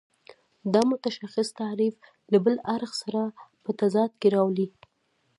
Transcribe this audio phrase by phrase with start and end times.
[0.73, 1.95] دا متشخص تعریف
[2.31, 3.21] له بل اړخ سره
[3.63, 4.67] په تضاد کې راولي.